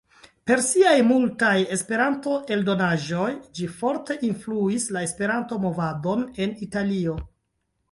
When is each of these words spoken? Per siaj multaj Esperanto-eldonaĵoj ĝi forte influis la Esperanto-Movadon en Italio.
Per 0.51 0.61
siaj 0.67 0.93
multaj 1.09 1.51
Esperanto-eldonaĵoj 1.75 3.29
ĝi 3.61 3.69
forte 3.83 4.19
influis 4.33 4.89
la 4.97 5.07
Esperanto-Movadon 5.11 6.27
en 6.47 6.59
Italio. 6.71 7.17